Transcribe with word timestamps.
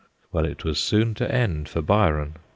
Well, 0.31 0.47
it 0.47 0.63
was 0.65 0.79
soon 0.79 1.13
to 1.13 1.31
end 1.31 1.69
for 1.69 1.83
Byron. 1.83 2.37